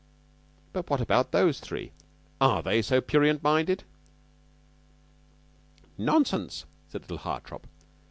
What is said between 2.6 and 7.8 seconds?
they so prurient minded?" "Nonsense," said little Hartopp.